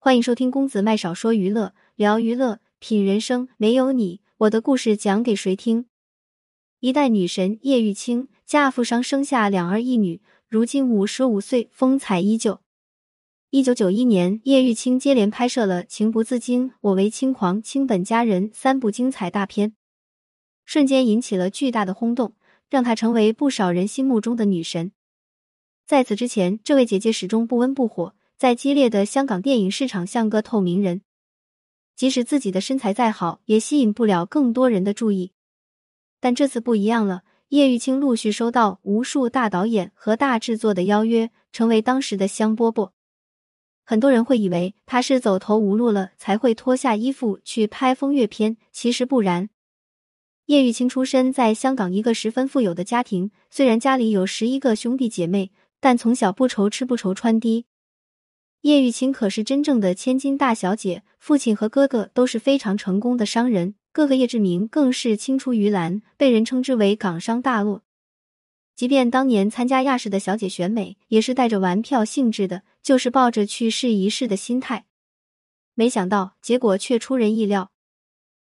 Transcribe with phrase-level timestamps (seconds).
[0.00, 3.48] 欢迎收听公子麦少说娱乐，聊娱乐，品人生。
[3.56, 5.86] 没有你，我的故事讲给谁听？
[6.78, 12.60] 一代女神叶玉卿嫁富商，生下两儿一女，如今五十五岁，风采依旧。
[13.50, 19.74] 一九九一年，叶玉卿接连拍摄了《情不自禁》《我为轻狂》《倾本佳人》三部精彩大片，
[20.64, 22.36] 瞬间引起了巨大的轰动，
[22.70, 24.92] 让她成为不少人心目中的女神。
[25.84, 28.14] 在此之前，这位姐姐始终不温不火。
[28.38, 31.02] 在激烈的香港电影市场，像个透明人，
[31.96, 35.32] 即使自己的身材再好，也吸引不了更多人的注意。
[36.20, 42.92] 但这次不一样了，叶玉卿陆续收到无数大导演和大制作的邀约，成为当时的香饽饽。
[43.84, 49.50] 很多人会以为她是走投无路了才会脱下衣服去拍风月片，其实不然。
[50.46, 57.66] 叶玉卿出身在香港一个十分富有的家庭，虽然家里有十一个兄弟姐妹，但从小不愁吃不愁穿的。
[58.68, 67.80] 叶玉卿可是真正的千金大小姐，父亲和哥哥都是非常成功的商人，哥哥叶志明更是青出于蓝，被人称之为港商大鳄。
[68.76, 74.84] 即便当年参加亚视的小姐选美，也是带着玩票性质的，就是抱着去试一试的心态。
[75.72, 77.70] 没想到结果却出人意料，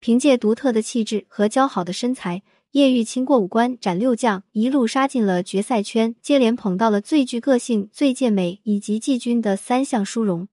[0.00, 2.42] 凭借独特的气质和姣好的身材。
[2.72, 10.48] 叶玉卿过五关斩六将，一路杀进了决赛圈，接连捧到了最具个性、最健美以及季军的三项殊荣。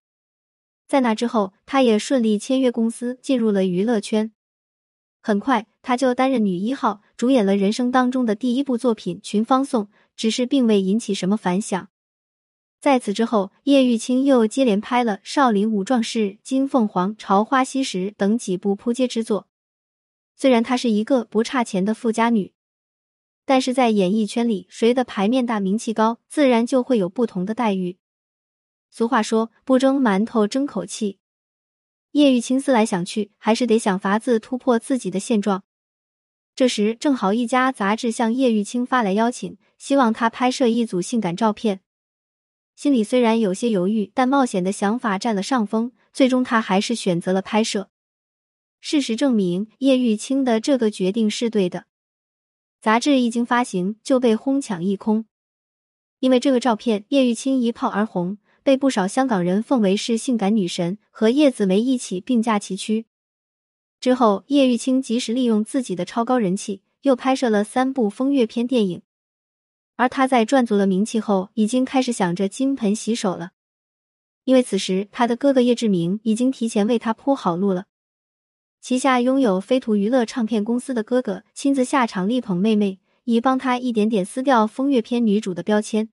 [0.87, 4.31] 在那之后，她也顺利签约公司，进入了娱乐圈。
[5.21, 9.83] 很快，她就担任女一号，主演了人生当中的第一部作品《群芳颂》，
[10.15, 11.89] 只是并未引起什么反响。
[12.79, 19.47] 在此之后，叶玉卿又接连拍了《少林五壮士》《金凤凰》《朝花夕拾》等几部扑街之作。
[20.35, 22.53] 虽然她是一个不差钱的富家女，
[23.45, 27.97] 但是在演艺圈里，谁的牌面大、名气高，自然就会有不同的待遇。
[28.89, 31.19] 俗话说“不争馒头争口气”，
[32.11, 35.63] 叶玉卿思来想去，还是得想法子突破自己的现状。
[36.55, 41.81] 这时，正好一家杂志向叶玉卿发来邀请，希望她拍摄一组性感照片。
[42.75, 47.89] 心里虽然有些犹豫，但冒险的想法占了上风，最终她还是选择了拍摄。
[48.87, 51.87] 事实证明，叶玉卿的这个决定是对的。
[52.79, 55.25] 杂志一经发行，就被哄抢一空。
[56.19, 63.07] 因为这个照片，叶玉卿一炮而红，被不少香港人奉为是性感女神，和叶子梅一起并驾齐驱。
[63.99, 69.01] 之后，叶玉卿及时利用自己的超高人气，又拍摄了三部风月片电影。
[69.95, 73.53] 而他在赚足了名气后，已经开始想着金盆洗手了。
[74.43, 77.85] 因为此时，他的哥哥叶志明已经提前为他铺好路了。
[78.87, 86.09] 旗下拥有飞图娱乐唱片公司的哥哥亲自下场力捧妹妹，以帮她一点点撕掉风月片女主的标签。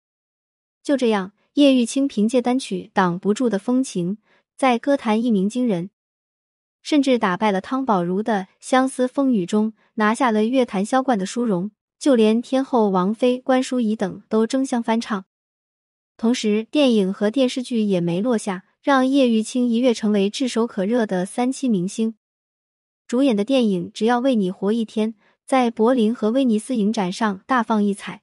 [0.83, 4.15] 就这样，叶玉卿凭借单曲《挡不住的风情》
[4.57, 5.91] 在歌坛一鸣惊人，
[6.81, 11.71] 甚至打败了汤宝如的《相思风雨中》，拿下了乐坛销冠的殊荣。
[11.97, 15.23] 就连天后王菲、关淑怡等都争相翻唱。
[16.17, 22.15] 同时，电影和电视剧也没落下，让叶玉卿一跃成为炙手可热的三栖明星。
[23.07, 25.13] 主演的电影《只要为你活一天》
[25.45, 28.21] 在柏林和威尼斯影展上大放异彩，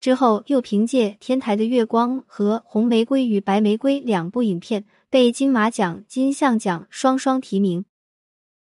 [0.00, 7.84] 之后又凭借《天台的月光》和《红玫瑰与白玫瑰》两部影片被金马奖、金像奖双双提名。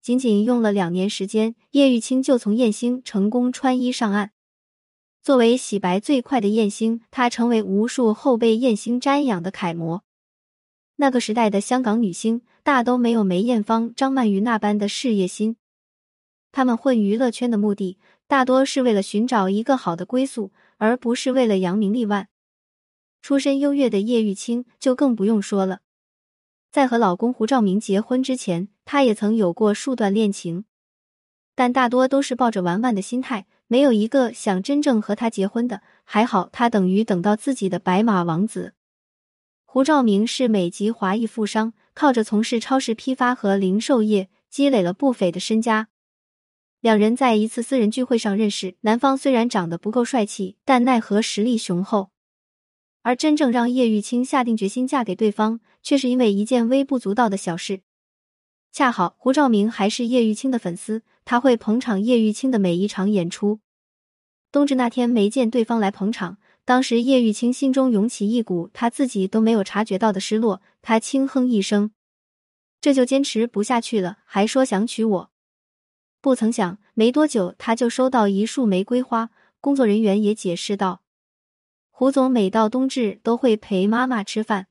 [0.00, 4.30] 仅仅用了两年时间，叶玉卿就从艳星成功穿衣上岸。
[5.20, 10.04] 作为洗白最快的艳星，她成为无数后辈艳星瞻仰的楷模。
[10.94, 15.56] 那个时代的香港女星大都没有梅艳芳、张曼玉那般的事业心，
[16.52, 17.96] 他们混娱乐圈的目的
[18.26, 22.28] 大多是为了寻找一个好的归宿，而不是为了扬名立万。
[23.22, 25.80] 出身优越的叶玉卿就更不用说了，
[26.70, 30.66] 在和老公胡兆明结婚之前，她也曾有过数段恋情，
[31.54, 35.80] 但大多都是抱着玩玩的心态，没有一个想真正和他结婚的。
[36.04, 38.74] 还好，她等于等到自己的白马王子。
[39.64, 45.88] 胡兆明是美籍华裔富商，靠着从事超市批发和零售业积累了不菲的身家。
[46.81, 52.11] 两人在一次私人聚会上认识，男方虽然长得不够帅气，但奈何实力雄厚。
[53.02, 57.81] 而真正让叶玉卿下定决心嫁给对方，却是因为一件微不足道的小事。
[58.70, 63.58] 恰好胡兆明还是叶玉卿的粉丝，他会捧场叶玉卿的每一场演出。
[64.52, 66.38] 冬至那天没见对方来捧场。
[66.64, 71.93] 当时叶玉卿心中涌起一股他自己都没有察觉到的失落，他轻哼一声，
[72.80, 75.30] 这就坚持不下去了，还说想娶我。
[76.20, 79.30] 不曾想，没多久他就收到一束玫瑰花。
[79.60, 81.02] 工作人员也解释道
[81.90, 84.69] ：“胡总每到冬至都会陪妈妈吃饭。”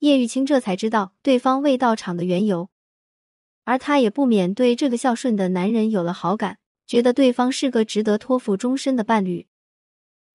[0.00, 2.70] 叶玉卿这才知道对方未到场的缘由，
[3.64, 9.46] 而他也不免对这个孝顺的男人有了好感，觉得对方是个值得托付终身的伴侣。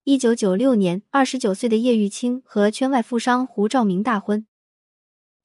[0.04, 4.46] 一九九六年，二十九岁的叶玉卿和圈外富商胡兆明大婚。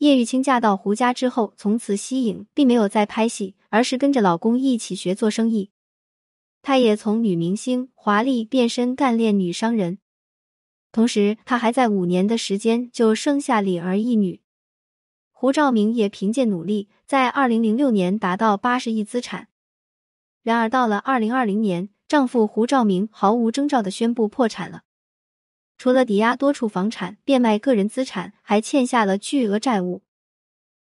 [0.01, 5.69] 叶玉卿嫁到胡家之后，从此息影，并没有再拍戏，而是跟着老公一起学做生意。
[6.63, 10.00] 她也从女明星华丽变身干练女商人。
[10.92, 14.42] 同时，她还在五年的时间就生下李儿一女。
[15.31, 19.50] 胡兆明也凭借努力，在二零零六年达到八十亿资产。
[20.42, 21.89] 然而，到了二零二零年。
[22.07, 24.81] 丈夫胡兆明毫无征兆的宣布破产了，
[25.81, 30.04] 除了抵押多处房产、变卖个人资产，还欠下了巨额债务。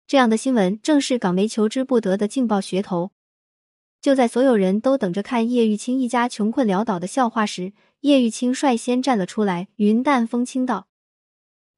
[0.08, 3.12] 这样的新闻正是港媒求之不得的劲爆噱头。
[4.00, 10.88] 就在所有人都等着看叶玉卿一家穷困潦倒的笑话时，叶玉卿率先站了出来，云淡风轻道：“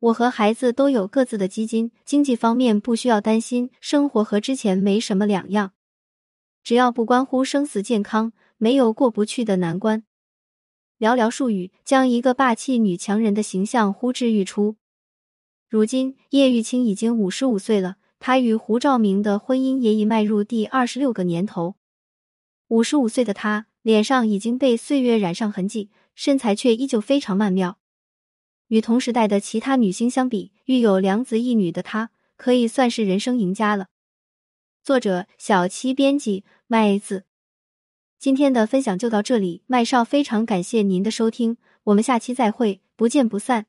[0.01, 5.73] 我和孩子都有各自的基金，经济方面不需要担心，生活和之前没什么两样，
[6.65, 10.05] 只要不关乎生死健康。”没有过不去的难关，
[11.03, 14.77] 寥寥数语将一个霸气女强人的形象呼之欲出。
[15.69, 21.75] 如今叶玉卿已经五十五岁了，她与胡兆明的婚姻也已迈入第二十六个年头。
[22.69, 27.79] 五十五岁的她，脸上已经被岁月染上痕迹，身材却依旧非常曼妙。
[28.69, 33.89] 与同时代的其他女星相比，育有两子一女的她，可以算是人生赢家了。
[34.85, 37.25] 作者：小七，编辑：麦子。
[38.23, 43.67] 今天的分享就到这里，麦少非常感谢您的收听，我们下期再会，不见不散。